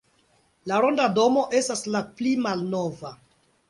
La 0.71 0.79
ronda 0.85 1.05
domo 1.19 1.45
estas 1.61 1.87
la 1.99 2.05
pli 2.19 2.37
malnova. 2.49 3.19